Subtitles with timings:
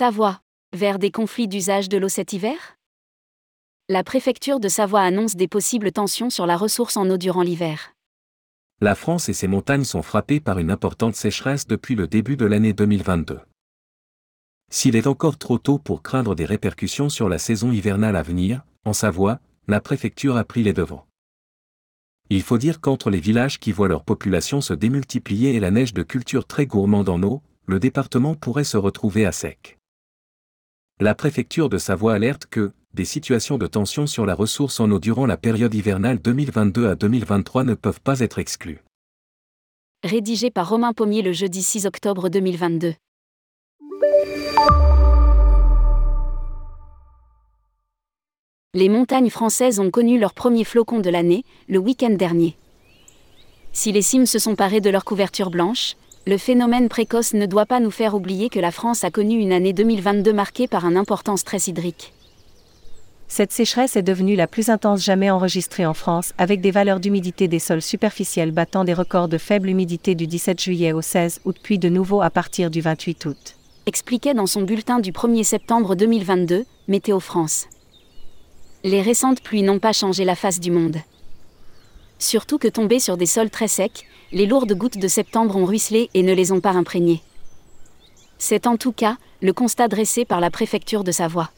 [0.00, 0.40] Savoie.
[0.74, 2.78] Vers des conflits d'usage de l'eau cet hiver?
[3.90, 7.92] La préfecture de Savoie annonce des possibles tensions sur la ressource en eau durant l'hiver.
[8.80, 12.46] La France et ses montagnes sont frappées par une importante sécheresse depuis le début de
[12.46, 13.40] l'année 2022.
[14.70, 18.62] S'il est encore trop tôt pour craindre des répercussions sur la saison hivernale à venir,
[18.86, 19.38] en Savoie,
[19.68, 21.06] la préfecture a pris les devants.
[22.30, 25.92] Il faut dire qu'entre les villages qui voient leur population se démultiplier et la neige
[25.92, 29.76] de culture très gourmande en eau, le département pourrait se retrouver à sec.
[31.02, 34.98] La préfecture de Savoie alerte que, des situations de tension sur la ressource en eau
[34.98, 38.82] durant la période hivernale 2022 à 2023 ne peuvent pas être exclues.
[40.04, 42.92] Rédigé par Romain Pommier le jeudi 6 octobre 2022.
[48.74, 52.58] Les montagnes françaises ont connu leur premier flocon de l'année, le week-end dernier.
[53.72, 57.66] Si les cimes se sont parées de leur couverture blanche, le phénomène précoce ne doit
[57.66, 60.96] pas nous faire oublier que la France a connu une année 2022 marquée par un
[60.96, 62.12] important stress hydrique.
[63.28, 67.48] Cette sécheresse est devenue la plus intense jamais enregistrée en France, avec des valeurs d'humidité
[67.48, 71.56] des sols superficiels battant des records de faible humidité du 17 juillet au 16 août
[71.62, 73.56] puis de nouveau à partir du 28 août.
[73.86, 77.66] Expliquait dans son bulletin du 1er septembre 2022, Météo France
[78.84, 80.96] les récentes pluies n'ont pas changé la face du monde.
[82.20, 86.10] Surtout que tombées sur des sols très secs, les lourdes gouttes de septembre ont ruisselé
[86.14, 87.22] et ne les ont pas imprégnées.
[88.38, 91.50] C'est en tout cas le constat dressé par la préfecture de Savoie.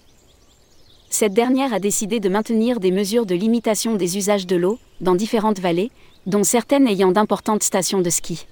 [1.11, 5.17] Cette dernière a décidé de maintenir des mesures de limitation des usages de l'eau dans
[5.17, 5.91] différentes vallées,
[6.27, 8.47] dont certaines ayant d'importantes stations de ski.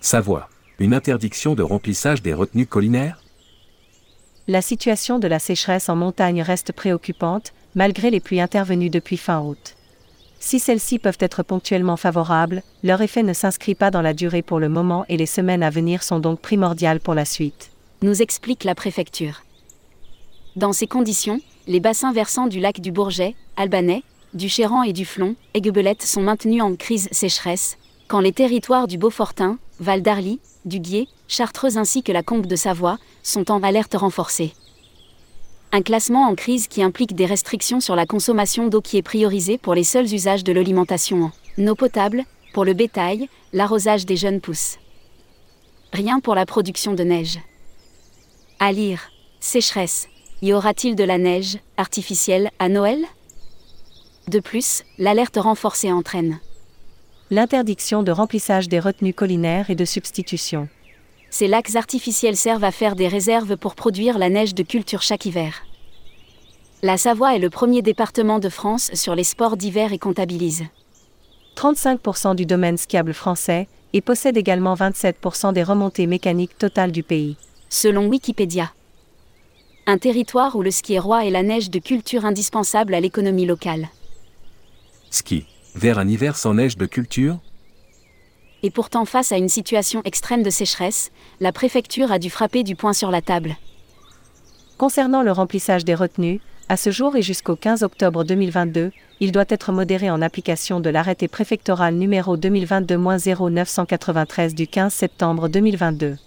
[0.00, 0.48] Savoie.
[0.80, 3.22] Une interdiction de remplissage des retenues collinaires?
[4.48, 9.40] La situation de la sécheresse en montagne reste préoccupante, malgré les pluies intervenues depuis fin
[9.40, 9.77] août.
[10.40, 14.60] Si celles-ci peuvent être ponctuellement favorables, leur effet ne s'inscrit pas dans la durée pour
[14.60, 17.70] le moment et les semaines à venir sont donc primordiales pour la suite.
[18.02, 19.42] Nous explique la préfecture.
[20.54, 24.02] Dans ces conditions, les bassins versants du lac du Bourget, Albanais,
[24.34, 27.76] du Chéran et du Flon, Aiguebelette sont maintenus en crise sécheresse,
[28.06, 32.56] quand les territoires du Beaufortin, Val d'Arly, du Guier, Chartreuse ainsi que la Combe de
[32.56, 34.52] Savoie sont en alerte renforcée.
[35.70, 39.58] Un classement en crise qui implique des restrictions sur la consommation d'eau qui est priorisée
[39.58, 42.24] pour les seuls usages de l'alimentation en eau potable,
[42.54, 44.78] pour le bétail, l'arrosage des jeunes pousses.
[45.92, 47.38] Rien pour la production de neige.
[48.58, 50.08] À lire, sécheresse.
[50.40, 53.04] Y aura-t-il de la neige artificielle à Noël?
[54.28, 56.38] De plus, l'alerte renforcée entraîne
[57.30, 60.68] l'interdiction de remplissage des retenues collinaires et de substitution.
[61.30, 65.26] Ces lacs artificiels servent à faire des réserves pour produire la neige de culture chaque
[65.26, 65.62] hiver.
[66.82, 70.64] La Savoie est le premier département de France sur les sports d'hiver et comptabilise
[71.56, 77.36] 35% du domaine skiable français et possède également 27% des remontées mécaniques totales du pays.
[77.68, 78.70] Selon Wikipédia.
[79.86, 83.46] Un territoire où le ski est roi et la neige de culture indispensable à l'économie
[83.46, 83.88] locale.
[85.10, 87.38] Ski vers un hiver sans neige de culture
[88.62, 91.10] Et pourtant face à une situation extrême de sécheresse,
[91.40, 93.56] la préfecture a dû frapper du poing sur la table.
[94.76, 99.46] Concernant le remplissage des retenues, à ce jour et jusqu'au 15 octobre 2022, il doit
[99.48, 106.18] être modéré en application de l'arrêté préfectoral numéro 2022-0993 du 15 septembre 2022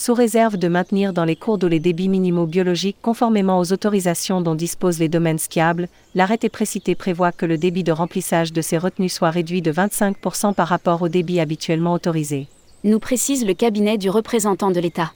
[0.00, 4.40] sous réserve de maintenir dans les cours d'eau les débits minimaux biologiques conformément aux autorisations
[4.40, 8.78] dont disposent les domaines skiables, l'arrêté précité prévoit que le débit de remplissage de ces
[8.78, 12.48] retenues soit réduit de 25% par rapport au débit habituellement autorisé.
[12.82, 15.12] Nous précise le cabinet du représentant de l'État.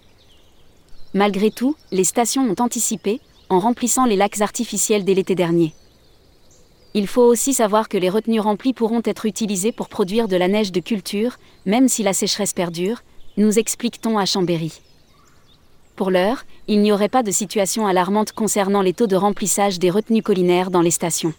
[1.15, 5.73] Malgré tout, les stations ont anticipé, en remplissant les lacs artificiels dès l'été dernier.
[6.93, 10.47] Il faut aussi savoir que les retenues remplies pourront être utilisées pour produire de la
[10.47, 13.01] neige de culture, même si la sécheresse perdure,
[13.37, 14.81] nous explique-t-on à Chambéry.
[15.97, 19.91] Pour l'heure, il n'y aurait pas de situation alarmante concernant les taux de remplissage des
[19.91, 21.35] retenues collinaires dans les stations.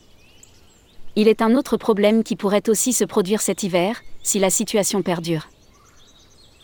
[1.16, 5.02] Il est un autre problème qui pourrait aussi se produire cet hiver, si la situation
[5.02, 5.47] perdure.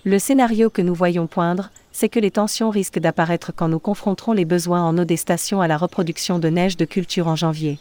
[0.04, 4.34] Le scénario que nous voyons poindre, c'est que les tensions risquent d'apparaître quand nous confronterons
[4.34, 7.80] les besoins en eau des stations à la reproduction de neige de culture en janvier.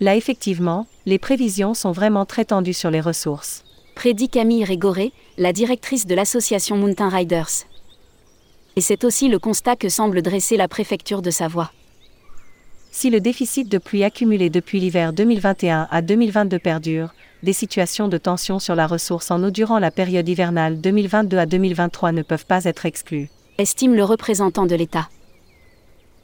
[0.00, 3.64] Là effectivement, les prévisions sont vraiment très tendues sur les ressources
[3.94, 7.66] prédit Camille Régoré, la directrice de l'association Mountain Riders.
[8.76, 11.72] Et c'est aussi le constat que semble dresser la préfecture de Savoie.
[12.92, 18.16] Si le déficit de pluie accumulé depuis l'hiver 2021 à 2022 perdure, des situations de
[18.16, 22.46] tension sur la ressource en eau durant la période hivernale 2022 à 2023 ne peuvent
[22.46, 23.28] pas être exclues.
[23.58, 25.08] Estime le représentant de l'État.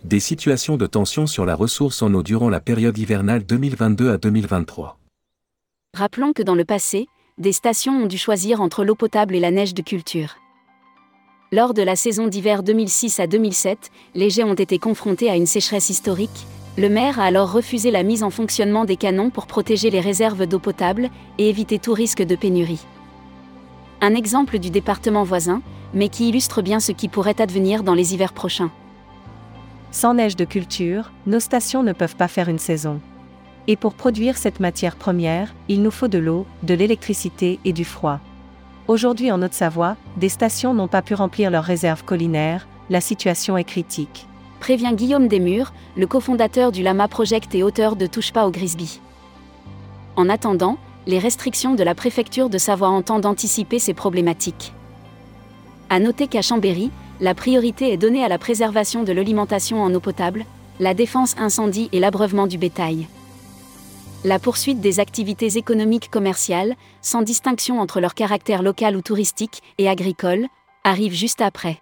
[0.05, 4.17] Des situations de tension sur la ressource en eau durant la période hivernale 2022 à
[4.17, 4.97] 2023.
[5.95, 7.09] Rappelons que dans le passé,
[7.41, 10.37] des stations ont dû choisir entre l'eau potable et la neige de culture.
[11.51, 15.47] Lors de la saison d'hiver 2006 à 2007, les jets ont été confrontés à une
[15.47, 16.47] sécheresse historique.
[16.77, 20.47] Le maire a alors refusé la mise en fonctionnement des canons pour protéger les réserves
[20.47, 21.09] d'eau potable
[21.39, 22.85] et éviter tout risque de pénurie.
[24.03, 25.63] Un exemple du département voisin,
[25.95, 28.71] mais qui illustre bien ce qui pourrait advenir dans les hivers prochains.
[29.93, 33.01] Sans neige de culture, nos stations ne peuvent pas faire une saison.
[33.71, 37.85] Et pour produire cette matière première, il nous faut de l'eau, de l'électricité et du
[37.85, 38.19] froid.
[38.89, 43.63] Aujourd'hui en Haute-Savoie, des stations n'ont pas pu remplir leurs réserves collinaires, la situation est
[43.63, 44.27] critique.
[44.59, 49.01] Prévient Guillaume Desmurs, le cofondateur du Lama Project et auteur de Touche pas au Grisby.
[50.17, 50.77] En attendant,
[51.07, 54.73] les restrictions de la préfecture de Savoie entendent anticiper ces problématiques.
[55.91, 56.91] À noter qu'à Chambéry,
[57.21, 60.45] la priorité est donnée à la préservation de l'alimentation en eau potable,
[60.81, 63.07] la défense incendie et l'abreuvement du bétail.
[64.23, 69.89] La poursuite des activités économiques commerciales, sans distinction entre leur caractère local ou touristique et
[69.89, 70.47] agricole,
[70.85, 71.79] arrive juste après.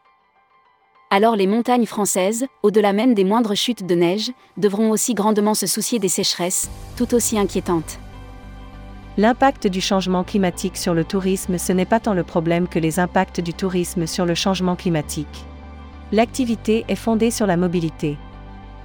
[1.10, 5.66] Alors les montagnes françaises, au-delà même des moindres chutes de neige, devront aussi grandement se
[5.66, 7.98] soucier des sécheresses, tout aussi inquiétantes.
[9.16, 13.00] L'impact du changement climatique sur le tourisme ce n'est pas tant le problème que les
[13.00, 15.44] impacts du tourisme sur le changement climatique.
[16.12, 18.16] L'activité est fondée sur la mobilité.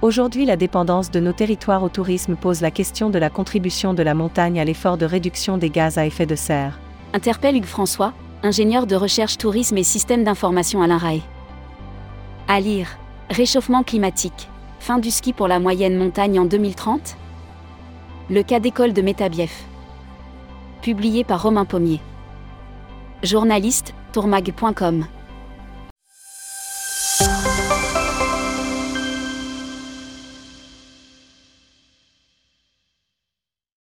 [0.02, 4.02] Aujourd'hui la dépendance de nos territoires au tourisme pose la question de la contribution de
[4.02, 6.78] la montagne à l'effort de réduction des gaz à effet de serre.
[7.12, 8.12] Interpelle Hugues François,
[8.42, 11.22] ingénieur de recherche tourisme et système d'information à l'INRAE.
[12.48, 12.98] À lire.
[13.30, 14.50] Réchauffement climatique.
[14.80, 17.16] Fin du ski pour la moyenne montagne en 2030
[18.28, 19.64] Le cas d'école de Métabief
[20.84, 21.98] publié par Romain Pommier.
[23.22, 25.06] Journaliste, tourmag.com.